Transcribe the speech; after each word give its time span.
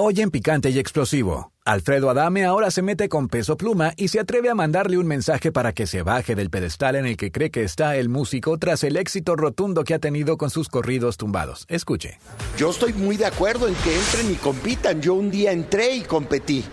Hoy 0.00 0.20
en 0.20 0.30
Picante 0.30 0.70
y 0.70 0.78
Explosivo, 0.78 1.50
Alfredo 1.64 2.08
Adame 2.08 2.44
ahora 2.44 2.70
se 2.70 2.82
mete 2.82 3.08
con 3.08 3.26
peso 3.26 3.56
pluma 3.56 3.94
y 3.96 4.06
se 4.06 4.20
atreve 4.20 4.48
a 4.48 4.54
mandarle 4.54 4.96
un 4.96 5.08
mensaje 5.08 5.50
para 5.50 5.72
que 5.72 5.88
se 5.88 6.02
baje 6.02 6.36
del 6.36 6.50
pedestal 6.50 6.94
en 6.94 7.04
el 7.04 7.16
que 7.16 7.32
cree 7.32 7.50
que 7.50 7.64
está 7.64 7.96
el 7.96 8.08
músico 8.08 8.58
tras 8.58 8.84
el 8.84 8.96
éxito 8.96 9.34
rotundo 9.34 9.82
que 9.82 9.94
ha 9.94 9.98
tenido 9.98 10.38
con 10.38 10.50
sus 10.50 10.68
corridos 10.68 11.16
tumbados. 11.16 11.66
Escuche. 11.68 12.20
Yo 12.56 12.70
estoy 12.70 12.92
muy 12.92 13.16
de 13.16 13.26
acuerdo 13.26 13.66
en 13.66 13.74
que 13.74 13.92
entren 13.92 14.30
y 14.30 14.36
compitan. 14.36 15.02
Yo 15.02 15.14
un 15.14 15.32
día 15.32 15.50
entré 15.50 15.96
y 15.96 16.02
competí 16.02 16.64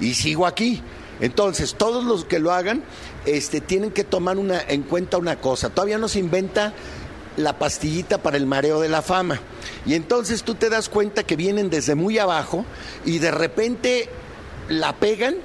y 0.00 0.14
sigo 0.14 0.44
aquí. 0.44 0.82
Entonces, 1.20 1.76
todos 1.76 2.02
los 2.02 2.24
que 2.24 2.40
lo 2.40 2.50
hagan 2.50 2.82
este, 3.26 3.60
tienen 3.60 3.92
que 3.92 4.02
tomar 4.02 4.38
una, 4.38 4.60
en 4.60 4.82
cuenta 4.82 5.18
una 5.18 5.36
cosa. 5.36 5.70
Todavía 5.70 5.98
no 5.98 6.08
se 6.08 6.18
inventa 6.18 6.74
la 7.36 7.58
pastillita 7.58 8.18
para 8.18 8.36
el 8.36 8.46
mareo 8.46 8.80
de 8.80 8.88
la 8.88 9.02
fama. 9.02 9.40
Y 9.86 9.94
entonces 9.94 10.42
tú 10.42 10.54
te 10.54 10.68
das 10.68 10.88
cuenta 10.88 11.24
que 11.24 11.36
vienen 11.36 11.70
desde 11.70 11.94
muy 11.94 12.18
abajo 12.18 12.64
y 13.04 13.18
de 13.18 13.30
repente 13.30 14.08
la 14.68 14.94
pegan 14.96 15.36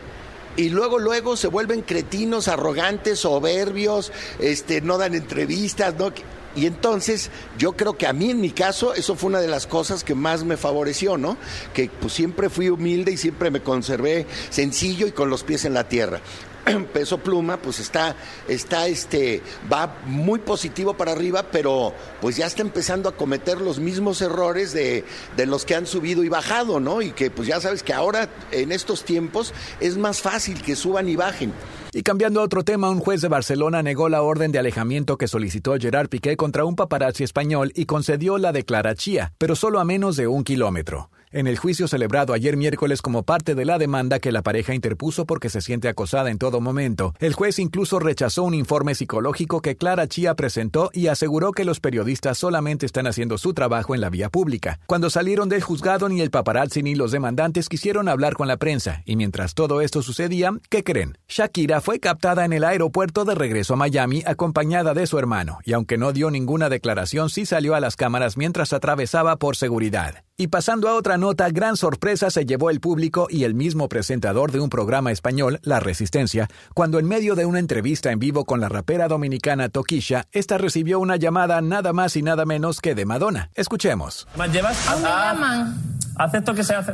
y 0.56 0.70
luego 0.70 1.00
luego 1.00 1.38
se 1.38 1.48
vuelven 1.48 1.82
cretinos, 1.82 2.48
arrogantes, 2.48 3.20
soberbios, 3.20 4.12
este 4.40 4.82
no 4.82 4.98
dan 4.98 5.14
entrevistas, 5.14 5.96
¿no? 5.98 6.12
Y 6.56 6.66
entonces 6.66 7.30
yo 7.60 7.74
creo 7.74 7.98
que 7.98 8.08
a 8.08 8.14
mí 8.14 8.32
en 8.32 8.42
mi 8.42 8.50
caso 8.50 8.96
eso 8.96 9.16
fue 9.16 9.30
una 9.30 9.40
de 9.40 9.48
las 9.48 9.68
cosas 9.68 10.04
que 10.04 10.16
más 10.16 10.44
me 10.44 10.58
favoreció, 10.58 11.16
¿no? 11.16 11.38
Que 11.76 11.90
pues 11.90 12.14
siempre 12.14 12.50
fui 12.50 12.70
humilde 12.70 13.12
y 13.12 13.18
siempre 13.18 13.52
me 13.52 13.62
conservé 13.62 14.26
sencillo 14.50 15.06
y 15.06 15.12
con 15.12 15.30
los 15.30 15.44
pies 15.44 15.66
en 15.66 15.76
la 15.76 15.88
tierra. 15.88 16.20
peso 16.94 17.18
pluma, 17.18 17.58
pues 17.58 17.80
está, 17.80 18.16
está 18.48 18.88
este, 18.88 19.42
va 19.72 19.98
muy 20.06 20.40
positivo 20.40 20.96
para 20.96 21.12
arriba, 21.12 21.44
pero 21.52 21.94
pues 22.22 22.38
ya 22.38 22.46
está 22.46 22.62
empezando 22.62 23.10
a 23.10 23.16
cometer 23.16 23.62
los 23.62 23.80
mismos 23.80 24.22
errores 24.22 24.74
de, 24.74 25.04
de 25.36 25.46
los 25.46 25.66
que 25.66 25.76
han 25.76 25.86
subido 25.86 26.24
y 26.24 26.30
bajado, 26.30 26.80
¿no? 26.80 27.02
Y 27.02 27.12
que 27.12 27.32
pues 27.32 27.48
ya 27.48 27.60
sabes 27.60 27.84
que 27.84 27.94
ahora 27.94 28.30
en 28.52 28.72
estos 28.72 29.04
tiempos 29.04 29.54
es 29.80 29.98
más 29.98 30.22
fácil 30.22 30.62
que 30.62 30.76
suban 30.76 31.10
y 31.10 31.16
bajen. 31.16 31.54
Y 31.94 32.04
cambiando 32.04 32.42
a 32.42 32.44
otro 32.44 32.64
tema, 32.64 32.90
un 32.90 33.00
juez 33.00 33.22
de 33.22 33.28
Barcelona 33.28 33.82
negó 33.82 34.10
la 34.10 34.22
orden 34.22 34.52
de 34.52 34.60
alejamiento 34.60 35.18
que 35.18 35.28
solicitó 35.28 35.76
Gerard 35.80 36.10
Piqué 36.10 36.38
contra 36.38 36.66
un 36.66 36.76
paparazzi 36.76 37.24
español 37.24 37.72
y 37.76 37.86
concedió 37.86 38.38
la 38.38 38.52
declarachía, 38.52 39.34
pero 39.38 39.56
solo 39.56 39.80
a 39.80 39.86
menos 39.86 40.16
de 40.16 40.28
un 40.28 40.44
kilómetro. 40.44 41.10
En 41.30 41.46
el 41.46 41.58
juicio 41.58 41.90
celebrado 41.90 42.32
ayer 42.32 42.56
miércoles 42.56 43.02
como 43.02 43.24
parte 43.24 43.54
de 43.54 43.66
la 43.66 43.78
demanda 43.78 44.20
que 44.20 44.32
la 44.32 44.44
pareja 44.44 44.74
interpuso 44.74 45.26
porque 45.26 45.50
se 45.50 45.60
siente 45.60 45.90
acosada 45.90 46.32
en 46.32 46.38
todo 46.38 46.62
momento, 46.62 47.14
el 47.20 47.34
juez 47.34 47.60
incluso 47.60 48.00
rechazó 48.00 48.44
un 48.44 48.54
informe 48.54 48.96
psicológico 48.96 49.62
que 49.62 49.76
Clara 49.76 50.08
Chía 50.08 50.36
presentó 50.36 50.90
y 50.94 51.08
aseguró 51.08 51.52
que 51.52 51.66
los 51.66 51.82
periodistas 51.82 52.38
solamente 52.38 52.86
están 52.86 53.08
haciendo 53.08 53.38
su 53.38 53.54
trabajo 53.54 53.94
en 53.94 54.00
la 54.00 54.10
vía 54.10 54.30
pública. 54.30 54.80
Cuando 54.86 55.10
salieron 55.10 55.50
del 55.50 55.62
juzgado 55.62 56.08
ni 56.08 56.22
el 56.22 56.32
paparazzi 56.32 56.82
ni 56.82 56.96
los 56.96 57.12
demandantes 57.12 57.68
quisieron 57.68 58.08
hablar 58.08 58.36
con 58.36 58.48
la 58.48 58.56
prensa, 58.56 59.02
y 59.04 59.18
mientras 59.18 59.54
todo 59.54 59.82
esto 59.82 60.02
sucedía, 60.02 60.54
¿qué 60.70 60.86
creen? 60.86 61.18
Shakira 61.28 61.82
fue 61.82 62.00
captada 62.00 62.46
en 62.46 62.54
el 62.54 62.64
aeropuerto 62.64 63.26
de 63.26 63.36
regreso 63.36 63.74
a 63.74 63.78
Miami 63.78 64.24
acompañada 64.26 64.94
de 64.94 65.06
su 65.08 65.20
hermano, 65.20 65.60
y 65.66 65.74
aunque 65.74 65.98
no 65.98 66.14
dio 66.14 66.32
ninguna 66.32 66.70
declaración, 66.70 67.30
sí 67.30 67.46
salió 67.46 67.76
a 67.76 67.82
las 67.82 67.98
cámaras 67.98 68.38
mientras 68.38 68.72
atravesaba 68.72 69.36
por 69.36 69.58
seguridad. 69.58 70.24
Y 70.40 70.50
pasando 70.50 70.88
a 70.88 70.94
otra 70.94 71.18
nota, 71.18 71.50
gran 71.50 71.78
sorpresa 71.78 72.30
se 72.30 72.46
llevó 72.46 72.70
el 72.70 72.80
público 72.80 73.26
y 73.28 73.44
el 73.44 73.56
mismo 73.56 73.90
presentador 73.90 74.52
de 74.52 74.60
un 74.60 74.70
programa 74.70 75.12
español, 75.12 75.60
La 75.64 75.80
Resistencia, 75.80 76.48
cuando 76.76 77.00
en 77.00 77.08
medio 77.08 77.34
de 77.34 77.48
una 77.48 77.58
entrevista 77.58 78.12
en 78.12 78.20
vivo 78.20 78.46
con 78.46 78.62
la 78.62 78.70
rapera 78.70 79.08
dominicana 79.08 79.70
Toquisha, 79.70 80.28
esta 80.32 80.60
recibió 80.60 81.00
una 81.00 81.16
llamada 81.16 81.60
nada 81.62 81.92
más 81.92 82.16
y 82.18 82.22
nada 82.22 82.46
menos 82.46 82.82
que 82.82 82.94
de 82.94 83.04
Madonna. 83.08 83.50
Escuchemos. 83.56 84.28
¿Me 84.38 84.48
llevas? 84.50 84.78
me 85.02 85.02
llaman? 85.02 85.76
¿Acepto 86.18 86.54
que 86.54 86.64
se 86.64 86.76
hace? 86.76 86.94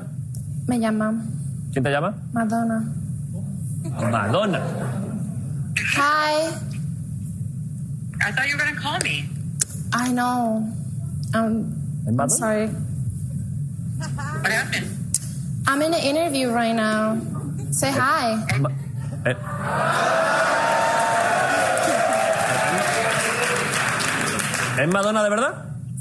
Me 0.66 0.80
llaman. 0.80 1.30
¿Quién 1.74 1.84
te 1.84 1.92
llama? 1.92 2.16
Madonna. 2.32 2.94
Madonna. 4.10 4.62
Hi. 5.98 6.48
I 8.26 8.32
thought 8.32 8.48
you 8.48 8.56
were 8.56 8.64
going 8.64 8.74
to 8.74 8.82
call 8.82 8.98
me. 9.04 9.26
I 9.92 10.14
know. 10.14 10.64
Um, 11.36 11.74
¿Es 12.08 12.18
I'm 12.18 12.30
sorry. 12.30 12.70
What 14.12 14.52
happened? 14.52 14.88
I'm 15.68 15.82
in 15.82 15.94
an 15.94 16.00
interview 16.02 16.50
right 16.52 16.76
now. 16.76 17.20
Say 17.72 17.90
hi. 17.92 18.36
Ma- 18.60 18.70
eh. 19.26 19.34
¿Es 24.80 24.88
Madonna 24.92 25.24
de 25.24 25.30
verdad? 25.30 25.54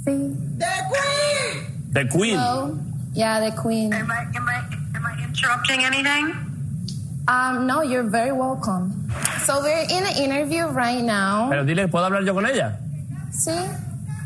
See? 0.04 0.34
The 0.58 2.08
Queen. 2.10 2.32
The 2.32 2.36
Hello? 2.38 2.78
Yeah, 3.14 3.40
the 3.40 3.54
queen. 3.54 3.92
Am 3.92 4.10
I, 4.10 4.22
am 4.34 4.48
I, 4.48 4.96
am 4.96 5.04
I 5.06 5.24
interrupting 5.24 5.84
anything? 5.84 6.34
Um, 7.28 7.66
no, 7.66 7.82
you're 7.82 8.08
very 8.08 8.32
welcome. 8.32 9.10
So 9.44 9.60
we're 9.60 9.82
in 9.90 10.06
an 10.06 10.16
interview 10.16 10.64
right 10.68 11.02
now. 11.04 11.48
Pero 11.50 11.64
dile, 11.64 11.88
¿puedo 11.88 12.06
hablar 12.06 12.24
yo 12.24 12.32
con 12.32 12.46
ella? 12.46 12.78
See? 13.30 13.60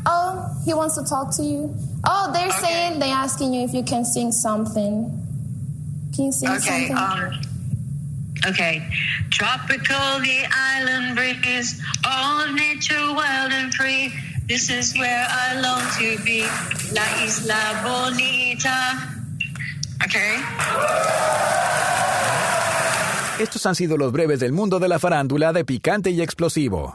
Oh, 0.05 0.47
he 0.63 0.73
wants 0.73 0.95
to 0.95 1.03
talk 1.03 1.35
to 1.35 1.43
you. 1.43 1.75
Oh, 2.09 2.31
they're 2.33 2.51
saying 2.51 2.99
they're 2.99 3.13
asking 3.13 3.53
you 3.53 3.61
if 3.65 3.73
you 3.73 3.83
can 3.83 4.05
sing 4.05 4.31
something. 4.31 5.11
Can 6.15 6.25
you 6.25 6.31
sing 6.31 6.49
Okay. 6.49 6.87
something? 6.87 6.97
Um, 6.97 7.31
okay. 8.49 8.87
Tropical, 9.29 10.19
the 10.21 10.39
island 10.49 11.15
breeze, 11.15 11.81
all 12.05 12.47
nature 12.53 13.13
wild 13.13 13.51
and 13.51 13.73
free. 13.73 14.11
This 14.47 14.69
is 14.69 14.97
where 14.97 15.27
I 15.29 15.59
long 15.59 15.83
to 15.99 16.23
be, 16.23 16.41
La 16.95 17.03
Isla 17.25 17.61
Bonita. 17.83 18.79
Okay. 20.05 20.37
Estos 23.39 23.65
han 23.67 23.75
sido 23.75 23.97
los 23.97 24.11
breves 24.11 24.39
del 24.39 24.51
mundo 24.51 24.79
de 24.79 24.87
la 24.87 24.97
farándula 24.99 25.53
de 25.53 25.63
picante 25.63 26.09
y 26.09 26.21
explosivo. 26.21 26.85